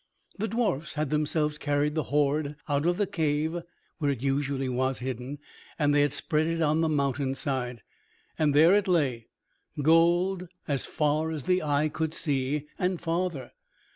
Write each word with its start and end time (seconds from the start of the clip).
The 0.39 0.47
dwarfs 0.47 0.95
had 0.95 1.11
themselves 1.11 1.59
carried 1.59 1.93
the 1.93 2.05
hoard 2.09 2.55
out 2.67 2.87
of 2.87 2.97
the 2.97 3.05
cave 3.05 3.57
where 3.99 4.11
usually 4.13 4.65
it 4.65 4.69
was 4.69 4.97
hidden, 4.97 5.37
and 5.77 5.93
they 5.93 6.01
had 6.01 6.11
spread 6.11 6.47
it 6.47 6.59
on 6.59 6.81
the 6.81 6.89
mountain 6.89 7.35
side. 7.35 7.83
There 8.39 8.73
it 8.75 8.87
lay, 8.87 9.27
gold 9.79 10.47
as 10.67 10.87
far 10.87 11.29
as 11.29 11.43
the 11.43 11.61
eye 11.61 11.87
could 11.87 12.15
see, 12.15 12.65
and 12.79 12.99
farther. 12.99 13.51